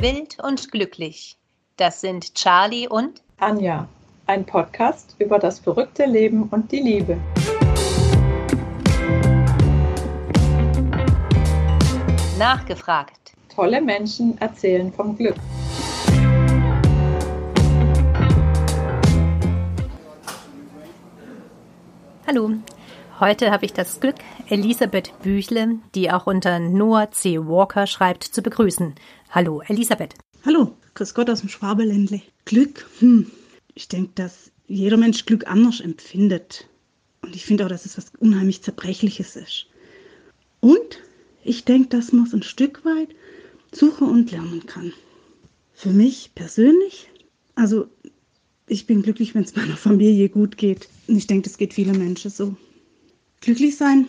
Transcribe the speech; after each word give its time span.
Wild 0.00 0.38
und 0.44 0.70
glücklich. 0.70 1.36
Das 1.76 2.00
sind 2.00 2.32
Charlie 2.36 2.86
und 2.86 3.20
Anja. 3.38 3.88
Ein 4.26 4.46
Podcast 4.46 5.16
über 5.18 5.40
das 5.40 5.58
verrückte 5.58 6.04
Leben 6.04 6.44
und 6.50 6.70
die 6.70 6.78
Liebe. 6.78 7.16
Nachgefragt. 12.38 13.32
Tolle 13.52 13.80
Menschen 13.80 14.40
erzählen 14.40 14.92
vom 14.92 15.16
Glück. 15.16 15.34
Hallo, 22.24 22.52
heute 23.20 23.50
habe 23.50 23.64
ich 23.64 23.72
das 23.72 24.00
Glück, 24.00 24.16
Elisabeth 24.48 25.12
Büchle, 25.22 25.78
die 25.94 26.10
auch 26.10 26.26
unter 26.26 26.58
Noah 26.58 27.10
C. 27.10 27.38
Walker 27.38 27.86
schreibt, 27.86 28.24
zu 28.24 28.42
begrüßen. 28.42 28.94
Hallo, 29.30 29.62
Elisabeth. 29.66 30.14
Hallo, 30.44 30.74
Grüß 30.98 31.14
Gott 31.14 31.30
aus 31.30 31.40
dem 31.40 31.48
Schwabeländle. 31.48 32.22
Glück, 32.44 32.84
hm. 32.98 33.30
ich 33.74 33.86
denke, 33.86 34.10
dass 34.16 34.50
jeder 34.66 34.96
Mensch 34.96 35.26
Glück 35.26 35.46
anders 35.46 35.78
empfindet. 35.78 36.66
Und 37.22 37.36
ich 37.36 37.44
finde 37.46 37.64
auch, 37.64 37.68
dass 37.68 37.86
es 37.86 37.96
was 37.96 38.10
unheimlich 38.18 38.62
Zerbrechliches 38.62 39.36
ist. 39.36 39.66
Und 40.58 41.00
ich 41.44 41.64
denke, 41.64 41.90
dass 41.90 42.10
man 42.10 42.26
es 42.26 42.34
ein 42.34 42.42
Stück 42.42 42.84
weit 42.84 43.10
suchen 43.70 44.08
und 44.08 44.32
lernen 44.32 44.66
kann. 44.66 44.92
Für 45.72 45.90
mich 45.90 46.32
persönlich, 46.34 47.08
also 47.54 47.86
ich 48.66 48.86
bin 48.86 49.02
glücklich, 49.02 49.36
wenn 49.36 49.44
es 49.44 49.54
meiner 49.56 49.76
Familie 49.76 50.28
gut 50.30 50.56
geht. 50.56 50.88
Und 51.06 51.16
ich 51.16 51.28
denke, 51.28 51.48
das 51.48 51.58
geht 51.58 51.74
vielen 51.74 51.96
Menschen 51.96 52.32
so. 52.32 52.56
Glücklich 53.40 53.76
sein, 53.76 54.06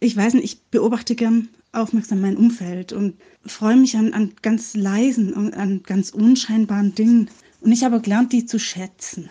ich 0.00 0.16
weiß 0.16 0.34
nicht, 0.34 0.44
ich 0.44 0.62
beobachte 0.70 1.14
gern 1.14 1.48
aufmerksam 1.72 2.20
mein 2.20 2.36
Umfeld 2.36 2.92
und 2.92 3.14
freue 3.46 3.76
mich 3.76 3.96
an, 3.96 4.12
an 4.12 4.32
ganz 4.42 4.74
leisen 4.74 5.32
und 5.32 5.54
an 5.54 5.82
ganz 5.82 6.10
unscheinbaren 6.10 6.94
Dingen. 6.94 7.30
Und 7.60 7.72
ich 7.72 7.84
habe 7.84 8.00
gelernt, 8.00 8.32
die 8.32 8.46
zu 8.46 8.58
schätzen. 8.58 9.30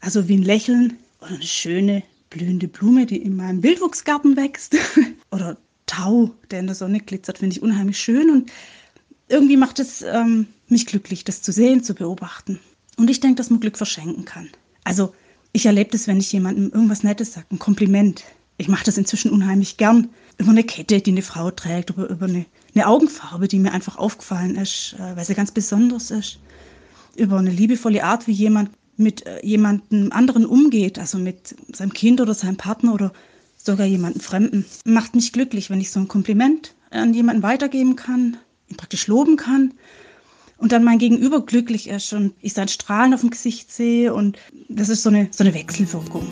Also 0.00 0.28
wie 0.28 0.36
ein 0.36 0.42
Lächeln 0.42 0.98
oder 1.20 1.34
eine 1.34 1.42
schöne 1.42 2.02
blühende 2.30 2.68
Blume, 2.68 3.06
die 3.06 3.16
in 3.18 3.36
meinem 3.36 3.62
Wildwuchsgarten 3.62 4.36
wächst. 4.36 4.76
oder 5.30 5.56
Tau, 5.86 6.30
der 6.50 6.60
in 6.60 6.66
der 6.66 6.74
Sonne 6.74 7.00
glitzert, 7.00 7.38
finde 7.38 7.56
ich 7.56 7.62
unheimlich 7.62 7.98
schön. 7.98 8.30
Und 8.30 8.50
irgendwie 9.28 9.56
macht 9.56 9.78
es 9.78 10.02
ähm, 10.02 10.46
mich 10.68 10.86
glücklich, 10.86 11.24
das 11.24 11.42
zu 11.42 11.52
sehen, 11.52 11.82
zu 11.82 11.94
beobachten. 11.94 12.60
Und 12.96 13.10
ich 13.10 13.20
denke, 13.20 13.36
dass 13.36 13.50
man 13.50 13.60
Glück 13.60 13.76
verschenken 13.76 14.24
kann. 14.24 14.50
Also 14.84 15.14
ich 15.52 15.66
erlebe 15.66 15.90
das, 15.90 16.06
wenn 16.06 16.18
ich 16.18 16.32
jemandem 16.32 16.70
irgendwas 16.72 17.02
Nettes 17.02 17.32
sage, 17.32 17.46
ein 17.50 17.58
Kompliment. 17.58 18.24
Ich 18.62 18.68
mache 18.68 18.84
das 18.84 18.96
inzwischen 18.96 19.32
unheimlich 19.32 19.76
gern. 19.76 20.10
Über 20.38 20.50
eine 20.50 20.62
Kette, 20.62 21.00
die 21.00 21.10
eine 21.10 21.22
Frau 21.22 21.50
trägt, 21.50 21.90
über, 21.90 22.08
über 22.08 22.26
eine, 22.26 22.46
eine 22.76 22.86
Augenfarbe, 22.86 23.48
die 23.48 23.58
mir 23.58 23.72
einfach 23.72 23.96
aufgefallen 23.96 24.54
ist, 24.54 24.94
äh, 25.00 25.16
weil 25.16 25.24
sie 25.24 25.34
ganz 25.34 25.50
besonders 25.50 26.12
ist. 26.12 26.38
Über 27.16 27.38
eine 27.38 27.50
liebevolle 27.50 28.04
Art, 28.04 28.28
wie 28.28 28.32
jemand 28.32 28.70
mit 28.96 29.26
äh, 29.26 29.44
jemandem 29.44 30.12
anderen 30.12 30.46
umgeht, 30.46 31.00
also 31.00 31.18
mit 31.18 31.56
seinem 31.72 31.92
Kind 31.92 32.20
oder 32.20 32.34
seinem 32.34 32.56
Partner 32.56 32.94
oder 32.94 33.12
sogar 33.56 33.84
jemandem 33.84 34.20
Fremden. 34.20 34.64
Macht 34.84 35.16
mich 35.16 35.32
glücklich, 35.32 35.68
wenn 35.68 35.80
ich 35.80 35.90
so 35.90 35.98
ein 35.98 36.06
Kompliment 36.06 36.76
an 36.90 37.14
jemanden 37.14 37.42
weitergeben 37.42 37.96
kann, 37.96 38.36
ihn 38.68 38.76
praktisch 38.76 39.08
loben 39.08 39.34
kann 39.34 39.74
und 40.56 40.70
dann 40.70 40.84
mein 40.84 41.00
Gegenüber 41.00 41.44
glücklich 41.44 41.88
ist 41.88 42.12
und 42.12 42.32
ich 42.40 42.52
sein 42.52 42.68
Strahlen 42.68 43.12
auf 43.12 43.22
dem 43.22 43.30
Gesicht 43.30 43.72
sehe 43.72 44.14
und 44.14 44.38
das 44.68 44.88
ist 44.88 45.02
so 45.02 45.08
eine, 45.08 45.26
so 45.32 45.42
eine 45.42 45.52
Wechselwirkung. 45.52 46.28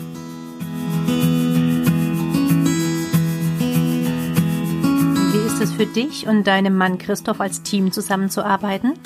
Für 5.81 5.87
dich 5.87 6.27
und 6.27 6.47
deinem 6.47 6.77
Mann 6.77 6.99
Christoph 6.99 7.41
als 7.41 7.63
Team 7.63 7.91
zusammenzuarbeiten? 7.91 8.99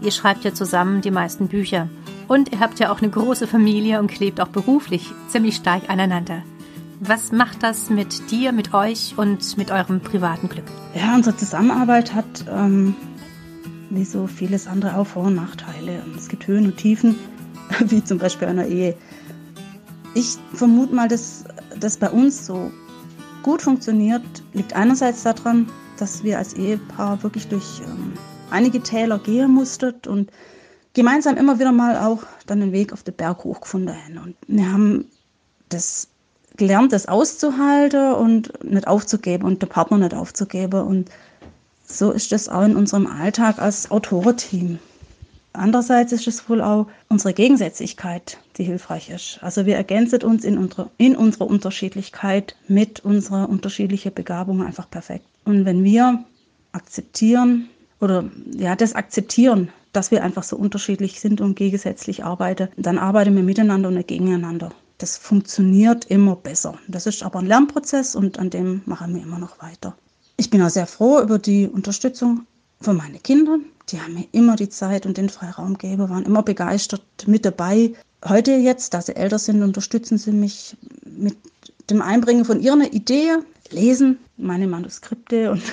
Ihr 0.00 0.12
schreibt 0.12 0.44
ja 0.44 0.54
zusammen 0.54 1.02
die 1.02 1.10
meisten 1.10 1.46
Bücher. 1.48 1.90
Und 2.26 2.52
ihr 2.52 2.60
habt 2.60 2.80
ja 2.80 2.90
auch 2.90 3.02
eine 3.02 3.10
große 3.10 3.46
Familie 3.46 4.00
und 4.00 4.06
klebt 4.06 4.40
auch 4.40 4.48
beruflich 4.48 5.12
ziemlich 5.28 5.56
stark 5.56 5.90
aneinander. 5.90 6.42
Was 7.00 7.32
macht 7.32 7.62
das 7.62 7.90
mit 7.90 8.30
dir, 8.30 8.52
mit 8.52 8.72
euch 8.72 9.12
und 9.18 9.58
mit 9.58 9.70
eurem 9.70 10.00
privaten 10.00 10.48
Glück? 10.48 10.64
Ja, 10.94 11.14
unsere 11.14 11.36
Zusammenarbeit 11.36 12.14
hat 12.14 12.46
ähm, 12.50 12.94
wie 13.90 14.06
so 14.06 14.26
vieles 14.26 14.66
andere 14.66 14.96
auch 14.96 15.08
Vor- 15.08 15.24
und 15.24 15.34
Nachteile. 15.34 16.02
Es 16.16 16.28
gibt 16.28 16.46
Höhen 16.46 16.64
und 16.64 16.78
Tiefen, 16.78 17.16
wie 17.78 18.02
zum 18.02 18.16
Beispiel 18.16 18.48
einer 18.48 18.64
Ehe. 18.64 18.96
Ich 20.14 20.38
vermute 20.54 20.94
mal, 20.94 21.08
dass 21.08 21.44
das 21.78 21.98
bei 21.98 22.08
uns 22.08 22.46
so 22.46 22.72
gut 23.42 23.60
funktioniert, 23.60 24.22
liegt 24.54 24.74
einerseits 24.74 25.24
daran, 25.24 25.66
dass 26.02 26.24
wir 26.24 26.38
als 26.38 26.54
Ehepaar 26.54 27.22
wirklich 27.22 27.46
durch 27.46 27.80
ähm, 27.86 28.14
einige 28.50 28.82
Täler 28.82 29.20
gehen 29.20 29.52
mussten 29.52 29.94
und 30.08 30.32
gemeinsam 30.94 31.36
immer 31.36 31.60
wieder 31.60 31.70
mal 31.70 31.96
auch 31.96 32.24
dann 32.48 32.58
den 32.58 32.72
Weg 32.72 32.92
auf 32.92 33.04
den 33.04 33.14
Berg 33.14 33.44
hochgefunden 33.44 33.94
haben. 33.94 34.18
Und 34.18 34.36
wir 34.48 34.72
haben 34.72 35.04
das 35.68 36.08
gelernt, 36.56 36.92
das 36.92 37.06
auszuhalten 37.06 38.14
und 38.14 38.64
nicht 38.64 38.88
aufzugeben 38.88 39.44
und 39.44 39.62
den 39.62 39.68
Partner 39.68 39.98
nicht 39.98 40.12
aufzugeben. 40.12 40.82
Und 40.82 41.08
so 41.86 42.10
ist 42.10 42.32
es 42.32 42.48
auch 42.48 42.64
in 42.64 42.74
unserem 42.74 43.06
Alltag 43.06 43.60
als 43.60 43.88
Autorenteam. 43.92 44.80
Andererseits 45.52 46.10
ist 46.10 46.26
es 46.26 46.48
wohl 46.48 46.62
auch 46.62 46.88
unsere 47.08 47.32
Gegensätzlichkeit, 47.32 48.38
die 48.56 48.64
hilfreich 48.64 49.08
ist. 49.08 49.38
Also 49.40 49.66
wir 49.66 49.76
ergänzen 49.76 50.24
uns 50.24 50.44
in, 50.44 50.58
unsere, 50.58 50.90
in 50.98 51.14
unserer 51.14 51.46
Unterschiedlichkeit 51.46 52.56
mit 52.66 53.04
unserer 53.04 53.48
unterschiedlichen 53.48 54.12
Begabung 54.12 54.64
einfach 54.64 54.90
perfekt. 54.90 55.26
Und 55.44 55.64
wenn 55.64 55.84
wir 55.84 56.24
akzeptieren 56.72 57.68
oder 58.00 58.24
ja, 58.52 58.76
das 58.76 58.94
akzeptieren, 58.94 59.70
dass 59.92 60.10
wir 60.10 60.22
einfach 60.22 60.42
so 60.42 60.56
unterschiedlich 60.56 61.20
sind 61.20 61.40
und 61.40 61.54
gegensätzlich 61.54 62.24
arbeiten, 62.24 62.68
dann 62.76 62.98
arbeiten 62.98 63.36
wir 63.36 63.42
miteinander 63.42 63.88
und 63.88 63.94
nicht 63.94 64.08
gegeneinander. 64.08 64.70
Das 64.98 65.16
funktioniert 65.16 66.04
immer 66.06 66.36
besser. 66.36 66.78
Das 66.88 67.06
ist 67.06 67.22
aber 67.22 67.40
ein 67.40 67.46
Lernprozess 67.46 68.14
und 68.14 68.38
an 68.38 68.50
dem 68.50 68.82
machen 68.86 69.14
wir 69.14 69.22
immer 69.22 69.38
noch 69.38 69.60
weiter. 69.60 69.96
Ich 70.36 70.48
bin 70.48 70.62
auch 70.62 70.70
sehr 70.70 70.86
froh 70.86 71.20
über 71.20 71.38
die 71.38 71.68
Unterstützung 71.68 72.46
von 72.80 72.96
meinen 72.96 73.22
Kindern. 73.22 73.64
Die 73.88 74.00
haben 74.00 74.14
mir 74.14 74.26
immer 74.32 74.56
die 74.56 74.68
Zeit 74.68 75.04
und 75.06 75.16
den 75.16 75.28
Freiraum 75.28 75.76
gegeben, 75.76 76.08
waren 76.08 76.24
immer 76.24 76.42
begeistert 76.42 77.02
mit 77.26 77.44
dabei. 77.44 77.92
Heute 78.26 78.52
jetzt, 78.52 78.94
da 78.94 79.02
sie 79.02 79.16
älter 79.16 79.38
sind, 79.38 79.62
unterstützen 79.62 80.18
sie 80.18 80.32
mich 80.32 80.76
mit 81.04 81.36
dem 81.90 82.00
Einbringen 82.00 82.44
von 82.44 82.60
ihren 82.60 82.82
Ideen, 82.82 83.44
lesen 83.72 84.18
meine 84.36 84.66
Manuskripte 84.66 85.50
und 85.50 85.62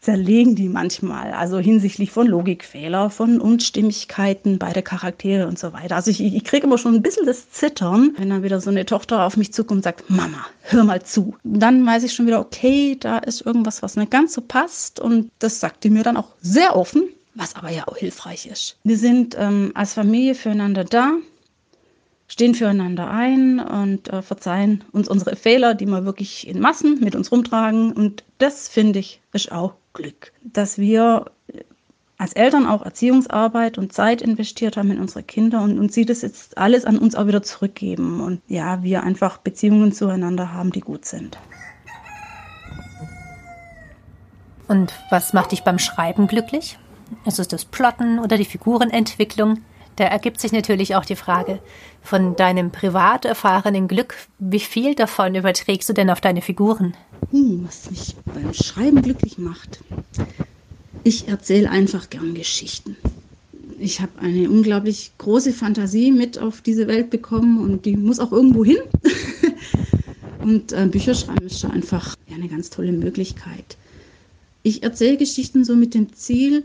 zerlegen 0.00 0.54
die 0.54 0.68
manchmal, 0.68 1.32
also 1.32 1.58
hinsichtlich 1.58 2.10
von 2.10 2.26
Logikfehler, 2.26 3.10
von 3.10 3.40
Unstimmigkeiten 3.40 4.58
bei 4.58 4.72
der 4.72 4.82
Charaktere 4.82 5.46
und 5.46 5.58
so 5.58 5.72
weiter. 5.72 5.96
Also 5.96 6.10
ich, 6.10 6.22
ich 6.22 6.44
kriege 6.44 6.66
immer 6.66 6.78
schon 6.78 6.94
ein 6.94 7.02
bisschen 7.02 7.26
das 7.26 7.50
Zittern, 7.50 8.14
wenn 8.16 8.30
dann 8.30 8.42
wieder 8.42 8.60
so 8.60 8.70
eine 8.70 8.86
Tochter 8.86 9.24
auf 9.26 9.36
mich 9.36 9.52
zukommt 9.52 9.78
und 9.78 9.84
sagt, 9.84 10.08
Mama, 10.08 10.46
hör 10.62 10.84
mal 10.84 11.02
zu. 11.02 11.36
Dann 11.44 11.84
weiß 11.84 12.04
ich 12.04 12.14
schon 12.14 12.26
wieder, 12.26 12.40
okay, 12.40 12.96
da 12.98 13.18
ist 13.18 13.42
irgendwas, 13.42 13.82
was 13.82 13.96
nicht 13.96 14.10
ganz 14.10 14.32
so 14.32 14.40
passt 14.40 15.00
und 15.00 15.30
das 15.38 15.60
sagt 15.60 15.84
die 15.84 15.90
mir 15.90 16.02
dann 16.02 16.16
auch 16.16 16.28
sehr 16.40 16.76
offen, 16.76 17.02
was 17.34 17.54
aber 17.54 17.70
ja 17.70 17.86
auch 17.86 17.96
hilfreich 17.96 18.46
ist. 18.46 18.78
Wir 18.84 18.96
sind 18.96 19.36
ähm, 19.38 19.72
als 19.74 19.94
Familie 19.94 20.34
füreinander 20.34 20.84
da, 20.84 21.12
stehen 22.30 22.54
füreinander 22.54 23.10
ein 23.10 23.58
und 23.58 24.08
äh, 24.08 24.22
verzeihen 24.22 24.84
uns 24.92 25.08
unsere 25.08 25.34
Fehler, 25.34 25.74
die 25.74 25.86
wir 25.86 26.04
wirklich 26.04 26.46
in 26.46 26.60
Massen 26.60 27.00
mit 27.00 27.16
uns 27.16 27.32
rumtragen. 27.32 27.92
Und 27.92 28.22
das 28.38 28.68
finde 28.68 29.00
ich 29.00 29.20
ist 29.32 29.50
auch 29.50 29.74
Glück, 29.94 30.32
dass 30.44 30.78
wir 30.78 31.26
als 32.18 32.32
Eltern 32.34 32.66
auch 32.66 32.84
Erziehungsarbeit 32.84 33.78
und 33.78 33.92
Zeit 33.92 34.22
investiert 34.22 34.76
haben 34.76 34.92
in 34.92 35.00
unsere 35.00 35.24
Kinder 35.24 35.62
und, 35.62 35.76
und 35.78 35.92
sie 35.92 36.04
das 36.04 36.22
jetzt 36.22 36.56
alles 36.56 36.84
an 36.84 36.98
uns 36.98 37.16
auch 37.16 37.26
wieder 37.26 37.42
zurückgeben 37.42 38.20
und 38.20 38.42
ja, 38.46 38.82
wir 38.84 39.02
einfach 39.02 39.38
Beziehungen 39.38 39.92
zueinander 39.92 40.52
haben, 40.52 40.70
die 40.70 40.80
gut 40.80 41.06
sind. 41.06 41.36
Und 44.68 44.92
was 45.10 45.32
macht 45.32 45.50
dich 45.50 45.64
beim 45.64 45.80
Schreiben 45.80 46.28
glücklich? 46.28 46.78
Ist 47.26 47.40
es 47.40 47.48
das 47.48 47.64
Plotten 47.64 48.20
oder 48.20 48.36
die 48.36 48.44
Figurenentwicklung? 48.44 49.62
Da 50.00 50.06
ergibt 50.06 50.40
sich 50.40 50.50
natürlich 50.50 50.94
auch 50.94 51.04
die 51.04 51.14
Frage, 51.14 51.58
von 52.02 52.34
deinem 52.34 52.70
privat 52.70 53.26
erfahrenen 53.26 53.86
Glück, 53.86 54.16
wie 54.38 54.58
viel 54.58 54.94
davon 54.94 55.34
überträgst 55.34 55.90
du 55.90 55.92
denn 55.92 56.08
auf 56.08 56.22
deine 56.22 56.40
Figuren? 56.40 56.94
Hm, 57.30 57.66
was 57.66 57.90
mich 57.90 58.16
beim 58.24 58.54
Schreiben 58.54 59.02
glücklich 59.02 59.36
macht. 59.36 59.80
Ich 61.04 61.28
erzähle 61.28 61.68
einfach 61.68 62.08
gern 62.08 62.32
Geschichten. 62.32 62.96
Ich 63.78 64.00
habe 64.00 64.12
eine 64.22 64.48
unglaublich 64.48 65.12
große 65.18 65.52
Fantasie 65.52 66.12
mit 66.12 66.38
auf 66.38 66.62
diese 66.62 66.86
Welt 66.86 67.10
bekommen 67.10 67.60
und 67.60 67.84
die 67.84 67.98
muss 67.98 68.20
auch 68.20 68.32
irgendwo 68.32 68.64
hin. 68.64 68.78
und 70.38 70.72
äh, 70.72 70.86
Bücher 70.86 71.14
schreiben 71.14 71.44
ist 71.44 71.60
schon 71.60 71.72
einfach 71.72 72.16
ja, 72.26 72.36
eine 72.36 72.48
ganz 72.48 72.70
tolle 72.70 72.92
Möglichkeit. 72.92 73.76
Ich 74.62 74.82
erzähle 74.82 75.18
Geschichten 75.18 75.62
so 75.62 75.76
mit 75.76 75.92
dem 75.92 76.10
Ziel, 76.14 76.64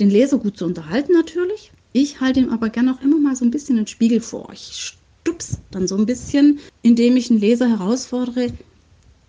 den 0.00 0.10
Leser 0.10 0.36
gut 0.36 0.58
zu 0.58 0.66
unterhalten 0.66 1.14
natürlich. 1.14 1.72
Ich 1.92 2.20
halte 2.20 2.40
ihm 2.40 2.50
aber 2.50 2.70
gerne 2.70 2.94
auch 2.94 3.02
immer 3.02 3.18
mal 3.18 3.36
so 3.36 3.44
ein 3.44 3.50
bisschen 3.50 3.76
einen 3.76 3.86
Spiegel 3.86 4.20
vor. 4.20 4.50
Ich 4.52 4.96
stups 5.22 5.58
dann 5.70 5.86
so 5.86 5.96
ein 5.96 6.06
bisschen, 6.06 6.58
indem 6.82 7.16
ich 7.16 7.30
einen 7.30 7.40
Leser 7.40 7.68
herausfordere, 7.68 8.52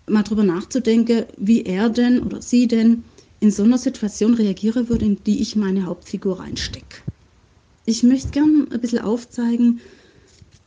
mal 0.08 0.22
drüber 0.22 0.44
nachzudenken, 0.44 1.24
wie 1.36 1.64
er 1.64 1.88
denn 1.88 2.22
oder 2.22 2.42
sie 2.42 2.66
denn 2.66 3.04
in 3.40 3.50
so 3.50 3.62
einer 3.62 3.78
Situation 3.78 4.34
reagieren 4.34 4.88
würde, 4.88 5.04
in 5.04 5.22
die 5.24 5.40
ich 5.40 5.56
meine 5.56 5.86
Hauptfigur 5.86 6.40
reinstecke. 6.40 6.98
Ich 7.86 8.02
möchte 8.02 8.30
gerne 8.30 8.66
ein 8.70 8.80
bisschen 8.80 9.00
aufzeigen, 9.00 9.80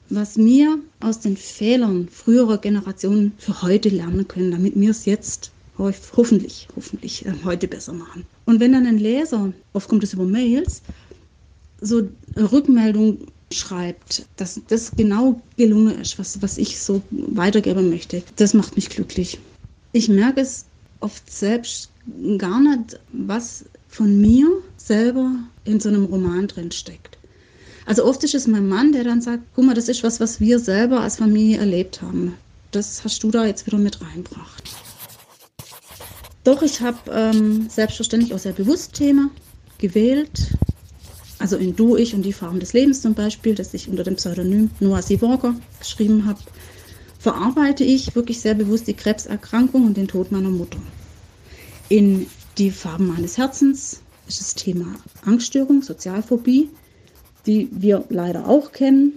was 0.10 0.38
wir 0.38 0.80
aus 1.00 1.20
den 1.20 1.36
Fehlern 1.36 2.08
früherer 2.10 2.60
Generationen 2.60 3.34
für 3.38 3.62
heute 3.62 3.90
lernen 3.90 4.28
können, 4.28 4.52
damit 4.52 4.80
wir 4.80 4.92
es 4.92 5.06
jetzt 5.06 5.52
hoffentlich, 5.78 6.68
hoffentlich 6.76 7.26
äh, 7.26 7.34
heute 7.44 7.68
besser 7.68 7.94
machen. 7.94 8.26
Und 8.46 8.60
wenn 8.60 8.72
dann 8.72 8.86
ein 8.86 8.98
Leser, 8.98 9.52
oft 9.74 9.90
kommt 9.90 10.04
es 10.04 10.14
über 10.14 10.26
Mails, 10.26 10.82
so 11.82 12.08
Rückmeldung 12.36 13.20
schreibt, 13.52 14.26
dass 14.36 14.60
das 14.68 14.92
genau 14.92 15.42
gelungen 15.56 16.00
ist, 16.02 16.20
was, 16.20 16.42
was 16.42 16.58
ich 16.58 16.80
so 16.80 17.02
weitergeben 17.12 17.90
möchte, 17.90 18.24
das 18.36 18.54
macht 18.54 18.76
mich 18.76 18.90
glücklich. 18.90 19.40
Ich 19.94 20.10
merke 20.10 20.42
es 20.42 20.66
oft 21.00 21.32
selbst 21.32 21.90
gar 22.38 22.60
nicht, 22.60 23.00
was 23.14 23.66
von 23.88 24.20
mir 24.20 24.50
selber 24.78 25.32
in 25.66 25.80
so 25.80 25.90
einem 25.90 26.06
Roman 26.06 26.48
drin 26.48 26.72
steckt. 26.72 27.18
Also 27.86 28.04
oft 28.04 28.24
ist 28.24 28.36
es 28.36 28.48
mein 28.48 28.68
Mann, 28.68 28.92
der 28.92 29.06
dann 29.06 29.22
sagt, 29.22 29.44
guck 29.56 29.66
mal, 29.66 29.74
das 29.74 29.88
ist 29.88 30.04
was, 30.04 30.20
was 30.20 30.42
wir 30.42 30.60
selber 30.60 31.00
als 31.02 31.18
Familie 31.18 31.58
erlebt 31.58 32.02
haben. 32.02 32.34
Das 32.72 33.04
hast 33.04 33.24
du 33.24 33.32
da 33.32 33.46
jetzt 33.46 33.66
wieder 33.66 33.78
mit 33.78 34.02
reinbracht. 34.02 34.64
Doch, 36.44 36.62
ich 36.62 36.82
habe 36.82 36.98
ähm, 37.12 37.70
selbstverständlich 37.70 38.34
auch 38.34 38.40
sehr 38.40 38.52
bewusst 38.52 38.94
Thema 38.94 39.30
gewählt. 39.78 40.52
Also 41.40 41.56
in 41.58 41.76
Du, 41.76 41.96
Ich 41.96 42.16
und 42.16 42.24
die 42.24 42.34
Farben 42.34 42.60
des 42.60 42.74
Lebens 42.74 43.02
zum 43.02 43.14
Beispiel, 43.14 43.54
das 43.54 43.74
ich 43.74 43.90
unter 43.90 44.04
dem 44.04 44.16
Pseudonym 44.16 44.72
Noah 44.80 45.02
C. 45.02 45.22
Walker 45.22 45.56
geschrieben 45.80 46.26
habe, 46.26 46.40
verarbeite 47.20 47.84
ich 47.84 48.16
wirklich 48.16 48.40
sehr 48.42 48.56
bewusst 48.56 48.88
die 48.88 48.94
Krebserkrankung 48.94 49.86
und 49.86 49.98
den 49.98 50.08
Tod 50.08 50.32
meiner 50.32 50.50
Mutter. 50.50 50.80
In 51.90 52.28
Die 52.58 52.72
Farben 52.72 53.08
meines 53.08 53.38
Herzens 53.38 54.02
ist 54.28 54.42
das 54.42 54.56
Thema 54.56 54.96
Angststörung, 55.24 55.84
Sozialphobie, 55.84 56.70
die 57.46 57.70
wir 57.72 58.04
leider 58.10 58.48
auch 58.48 58.72
kennen. 58.72 59.14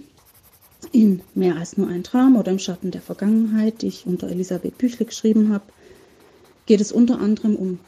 In 0.91 1.21
Mehr 1.35 1.57
als 1.57 1.77
nur 1.77 1.87
ein 1.87 2.03
Traum 2.03 2.35
oder 2.35 2.51
im 2.51 2.59
Schatten 2.59 2.91
der 2.91 3.01
Vergangenheit, 3.01 3.81
die 3.81 3.87
ich 3.87 4.05
unter 4.05 4.29
Elisabeth 4.29 4.77
Büchle 4.77 5.05
geschrieben 5.05 5.53
habe, 5.53 5.63
geht 6.65 6.81
es 6.81 6.91
unter 6.91 7.19
anderem 7.19 7.55
um 7.55 7.79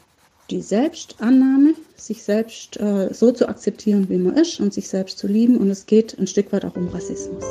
die 0.50 0.60
Selbstannahme, 0.60 1.74
sich 1.96 2.22
selbst 2.22 2.78
äh, 2.78 3.12
so 3.12 3.32
zu 3.32 3.48
akzeptieren, 3.48 4.08
wie 4.08 4.18
man 4.18 4.36
ist 4.36 4.60
und 4.60 4.74
sich 4.74 4.88
selbst 4.88 5.18
zu 5.18 5.26
lieben. 5.26 5.56
Und 5.56 5.70
es 5.70 5.86
geht 5.86 6.18
ein 6.18 6.26
Stück 6.26 6.52
weit 6.52 6.64
auch 6.64 6.76
um 6.76 6.88
Rassismus. 6.88 7.44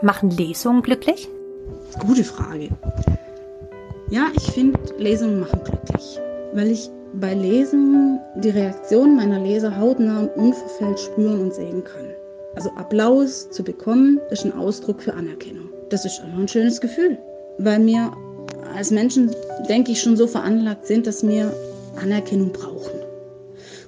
Machen 0.00 0.30
Lesungen 0.30 0.82
glücklich? 0.82 1.28
Gute 2.06 2.22
Frage. 2.22 2.68
Ja, 4.10 4.28
ich 4.36 4.50
finde, 4.52 4.78
Lesungen 4.96 5.40
machen 5.40 5.60
glücklich, 5.64 6.18
weil 6.54 6.70
ich 6.70 6.88
bei 7.14 7.34
Lesungen 7.34 8.20
die 8.36 8.50
Reaktion 8.50 9.16
meiner 9.16 9.40
Leser 9.40 9.76
hautnah 9.76 10.20
und 10.20 10.36
unverfällt 10.36 11.00
spüren 11.00 11.40
und 11.40 11.54
sehen 11.54 11.82
kann. 11.82 12.06
Also 12.58 12.72
Applaus 12.74 13.48
zu 13.50 13.62
bekommen, 13.62 14.18
ist 14.32 14.44
ein 14.44 14.52
Ausdruck 14.52 15.00
für 15.00 15.14
Anerkennung. 15.14 15.68
Das 15.90 16.04
ist 16.04 16.18
einfach 16.18 16.40
ein 16.40 16.48
schönes 16.48 16.80
Gefühl, 16.80 17.16
weil 17.58 17.86
wir 17.86 18.10
als 18.74 18.90
Menschen, 18.90 19.30
denke 19.68 19.92
ich, 19.92 20.02
schon 20.02 20.16
so 20.16 20.26
veranlagt 20.26 20.84
sind, 20.84 21.06
dass 21.06 21.24
wir 21.24 21.54
Anerkennung 22.02 22.50
brauchen. 22.50 22.98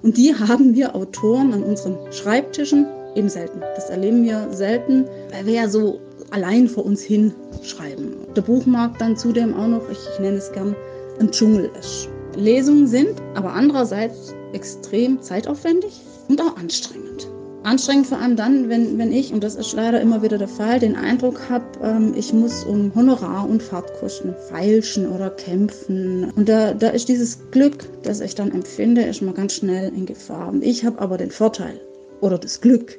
Und 0.05 0.17
die 0.17 0.33
haben 0.33 0.77
wir 0.77 0.95
Autoren 0.95 1.53
an 1.53 1.65
unseren 1.65 1.99
Schreibtischen 2.13 2.87
eben 3.17 3.29
selten. 3.29 3.61
Das 3.75 3.91
erleben 3.91 4.23
wir 4.23 4.47
selten, 4.53 5.05
weil 5.33 5.47
wir 5.47 5.55
ja 5.55 5.69
so 5.69 5.99
allein 6.31 6.69
vor 6.69 6.87
uns 6.87 7.03
hin 7.03 7.35
schreiben. 7.65 8.15
Der 8.37 8.43
Buchmarkt 8.43 9.01
dann 9.01 9.17
zudem 9.17 9.53
auch 9.53 9.67
noch, 9.67 9.91
ich, 9.91 9.99
ich 10.13 10.21
nenne 10.21 10.37
es 10.37 10.53
gern, 10.53 10.77
ein 11.19 11.33
Dschungel 11.33 11.73
ist. 11.77 12.09
Lesungen 12.37 12.87
sind 12.87 13.21
aber 13.35 13.53
andererseits 13.53 14.33
extrem 14.53 15.21
zeitaufwendig 15.21 16.01
und 16.29 16.41
auch 16.41 16.57
anstrengend. 16.57 17.27
Anstrengend 17.63 18.07
vor 18.07 18.19
allem 18.19 18.37
dann, 18.37 18.71
wenn, 18.71 18.97
wenn 18.97 19.13
ich, 19.13 19.35
und 19.35 19.45
das 19.45 19.55
ist 19.55 19.75
leider 19.75 20.01
immer 20.01 20.23
wieder 20.23 20.39
der 20.39 20.49
Fall, 20.49 20.79
den 20.79 20.97
Eindruck 20.97 21.51
habe, 21.51 21.65
ähm, 21.83 22.15
ich 22.17 22.33
muss 22.33 22.65
um 22.65 22.95
Honorar 22.95 23.47
und 23.47 23.63
Fahrtkosten 23.63 24.35
feilschen 24.49 25.07
oder 25.07 25.29
kämpfen. 25.29 26.33
Und 26.37 26.49
da, 26.49 26.73
da 26.73 26.89
ist 26.89 27.11
dieses 27.11 27.51
Glück, 27.51 27.85
das 28.03 28.21
ich 28.21 28.35
dann 28.35 28.51
empfinde, 28.53 29.03
ist 29.03 29.21
mal 29.21 29.35
ganz 29.35 29.53
schnell 29.53 29.93
in 29.95 30.07
Gefahr. 30.07 30.55
Ich 30.63 30.87
habe 30.87 31.01
aber 31.01 31.19
den 31.19 31.31
Vorteil 31.31 31.79
oder 32.23 32.39
das 32.39 32.63
Glück, 32.63 32.99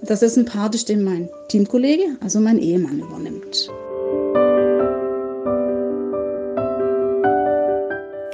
dass 0.00 0.22
es 0.22 0.38
ein 0.38 0.46
Part 0.46 0.74
ist, 0.74 0.88
den 0.88 1.04
mein 1.04 1.28
Teamkollege, 1.48 2.16
also 2.20 2.40
mein 2.40 2.58
Ehemann, 2.58 3.00
übernimmt. 3.00 3.70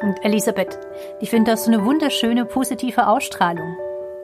Und 0.03 0.25
Elisabeth, 0.25 0.79
ich 1.21 1.31
finde 1.31 1.51
das 1.51 1.67
eine 1.67 1.85
wunderschöne, 1.85 2.45
positive 2.45 3.09
Ausstrahlung. 3.09 3.77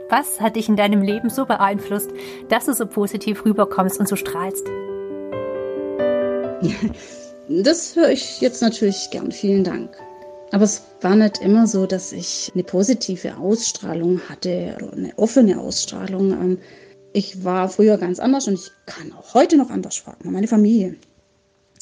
Was 0.08 0.40
hat 0.40 0.56
dich 0.56 0.68
in 0.68 0.76
deinem 0.76 1.02
Leben 1.02 1.28
so 1.30 1.44
beeinflusst, 1.44 2.10
dass 2.48 2.66
du 2.66 2.72
so 2.72 2.86
positiv 2.86 3.44
rüberkommst 3.44 4.00
und 4.00 4.08
so 4.08 4.16
strahlst? 4.16 4.66
Das 7.50 7.96
höre 7.96 8.10
ich 8.10 8.42
jetzt 8.42 8.60
natürlich 8.60 9.08
gern. 9.10 9.32
Vielen 9.32 9.64
Dank. 9.64 9.96
Aber 10.52 10.64
es 10.64 10.82
war 11.00 11.16
nicht 11.16 11.38
immer 11.38 11.66
so, 11.66 11.86
dass 11.86 12.12
ich 12.12 12.52
eine 12.52 12.62
positive 12.62 13.38
Ausstrahlung 13.38 14.20
hatte 14.28 14.76
oder 14.76 14.92
eine 14.92 15.16
offene 15.16 15.58
Ausstrahlung. 15.58 16.32
Ähm, 16.32 16.58
ich 17.14 17.42
war 17.44 17.70
früher 17.70 17.96
ganz 17.96 18.20
anders 18.20 18.48
und 18.48 18.52
ich 18.52 18.70
kann 18.84 19.14
auch 19.14 19.32
heute 19.32 19.56
noch 19.56 19.70
anders 19.70 19.96
fragen. 19.96 20.30
Meine 20.30 20.46
Familie 20.46 20.96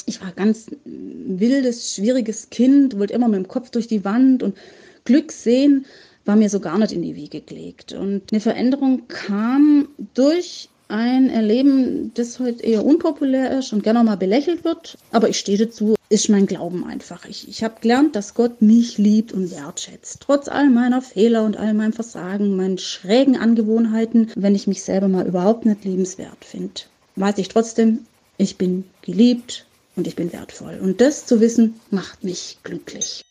ich 0.06 0.20
war 0.23 0.32
ganz 0.32 0.67
wildes, 0.84 1.94
schwieriges 1.94 2.49
Kind, 2.50 2.99
wollte 2.99 3.12
immer 3.12 3.28
mit 3.28 3.38
dem 3.38 3.49
Kopf 3.49 3.70
durch 3.70 3.88
die 3.88 4.05
Wand 4.05 4.43
und 4.43 4.56
Glück 5.05 5.32
sehen 5.32 5.84
war 6.26 6.37
mir 6.37 6.50
so 6.50 6.61
gar 6.61 6.78
nicht 6.78 6.93
in 6.93 7.02
die 7.02 7.17
Wiege 7.17 7.40
gelegt. 7.40 7.93
Und 7.93 8.32
eine 8.32 8.40
Veränderung 8.40 9.08
kam 9.08 9.88
durch 10.14 10.69
ein 10.88 11.31
Erleben, 11.31 12.12
das 12.14 12.38
heute 12.38 12.62
eher 12.62 12.84
unpopulär 12.84 13.58
ist 13.58 13.73
und 13.73 13.82
gerne 13.82 14.05
mal 14.05 14.17
belächelt 14.17 14.64
wird. 14.64 14.96
Aber 15.11 15.28
ich 15.28 15.38
stehe 15.38 15.58
dazu, 15.58 15.96
ist 16.08 16.28
mein 16.28 16.46
Glauben 16.46 16.84
einfach. 16.84 17.25
Ich, 17.25 17.49
ich 17.49 17.64
habe 17.64 17.81
gelernt, 17.81 18.14
dass 18.14 18.34
Gott 18.34 18.62
mich 18.62 18.99
liebt 18.99 19.32
und 19.32 19.50
wertschätzt. 19.50 20.20
Trotz 20.20 20.46
all 20.46 20.70
meiner 20.70 21.02
Fehler 21.02 21.44
und 21.44 21.56
all 21.56 21.75
meinem 21.75 21.93
Versagen, 21.93 22.55
meinen 22.56 22.78
schrägen 22.78 23.37
Angewohnheiten, 23.37 24.31
wenn 24.37 24.55
ich 24.55 24.69
mich 24.69 24.82
selber 24.84 25.08
mal 25.08 25.26
überhaupt 25.26 25.66
nicht 25.66 25.85
liebenswert 25.85 26.45
finde, 26.45 26.83
weiß 27.16 27.38
ich 27.38 27.49
trotzdem, 27.49 28.06
ich 28.38 28.56
bin 28.59 28.85
geliebt, 29.02 29.66
und 29.97 30.06
ich 30.06 30.14
bin 30.14 30.33
wertvoll. 30.33 30.78
Und 30.80 31.00
das 31.00 31.26
zu 31.26 31.40
wissen, 31.40 31.80
macht 31.90 32.23
mich 32.23 32.59
glücklich. 32.62 33.23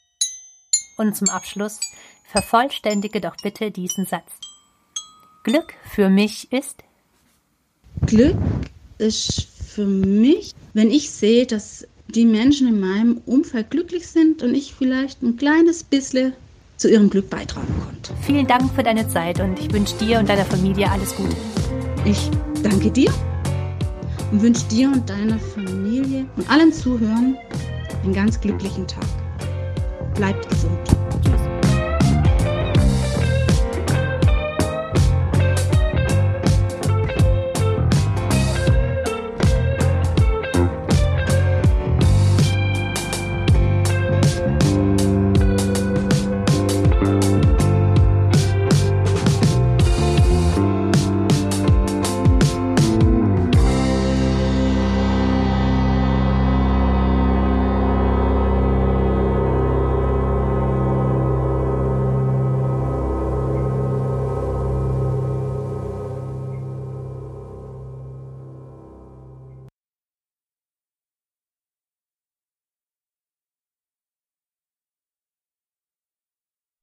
Und 0.98 1.16
zum 1.16 1.30
Abschluss, 1.30 1.80
vervollständige 2.27 3.22
doch 3.22 3.36
bitte 3.41 3.72
diesen 3.72 4.05
Satz. 4.05 4.32
Glück 5.44 5.74
für 5.89 6.10
mich 6.10 6.51
ist? 6.51 6.84
Glück 8.05 8.38
ist 8.98 9.48
für 9.67 9.86
mich, 9.86 10.53
wenn 10.74 10.89
ich 10.89 11.12
sehe, 11.12 11.46
dass 11.46 11.88
die 12.08 12.25
Menschen 12.25 12.67
in 12.67 12.79
meinem 12.79 13.22
Umfeld 13.25 13.72
glücklich 13.72 14.08
sind 14.08 14.41
und 14.44 14.55
ich 14.55 14.74
vielleicht 14.74 15.22
ein 15.22 15.38
kleines 15.38 15.84
bisschen 15.84 16.34
zu 16.77 16.89
ihrem 16.89 17.10
Glück 17.10 17.29
beitragen 17.29 17.74
konnte. 17.84 18.13
Vielen 18.22 18.48
Dank 18.48 18.74
für 18.74 18.84
deine 18.84 19.08
Zeit 19.08 19.39
und 19.39 19.60
ich 19.60 19.72
wünsche 19.72 19.96
dir 19.98 20.20
und 20.20 20.29
deiner 20.29 20.46
Familie 20.46 20.89
alles 20.89 21.15
Gute. 21.15 21.36
Ich 22.03 22.29
danke 22.62 22.91
dir 22.91 23.12
und 24.32 24.41
wünsche 24.41 24.65
dir 24.67 24.89
und 24.89 25.10
deiner 25.10 25.39
Familie 25.39 26.25
und 26.36 26.50
allen 26.50 26.72
Zuhörern 26.72 27.38
einen 28.03 28.13
ganz 28.13 28.39
glücklichen 28.39 28.88
Tag. 28.88 29.05
Bleibt 30.15 30.48
gesund. 30.50 30.75